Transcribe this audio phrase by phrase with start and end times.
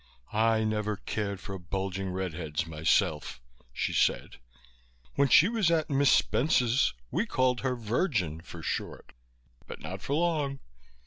[0.33, 3.39] "I never cared for bulging red heads myself,"
[3.71, 4.37] she said.
[5.13, 9.13] "When she was at Miss Spence's we called her Virgin for short,
[9.67, 10.59] but not for long.